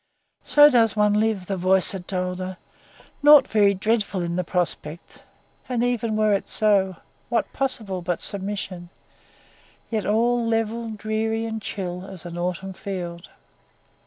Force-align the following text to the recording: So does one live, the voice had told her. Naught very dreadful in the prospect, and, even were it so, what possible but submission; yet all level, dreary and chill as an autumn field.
So 0.43 0.71
does 0.71 0.95
one 0.95 1.13
live, 1.13 1.45
the 1.45 1.55
voice 1.57 1.91
had 1.91 2.07
told 2.07 2.39
her. 2.39 2.57
Naught 3.21 3.47
very 3.47 3.75
dreadful 3.75 4.23
in 4.23 4.35
the 4.35 4.43
prospect, 4.43 5.21
and, 5.69 5.83
even 5.83 6.15
were 6.15 6.33
it 6.33 6.47
so, 6.47 6.95
what 7.29 7.53
possible 7.53 8.01
but 8.01 8.19
submission; 8.19 8.89
yet 9.91 10.07
all 10.07 10.43
level, 10.43 10.89
dreary 10.89 11.45
and 11.45 11.61
chill 11.61 12.03
as 12.07 12.25
an 12.25 12.35
autumn 12.35 12.73
field. 12.73 13.29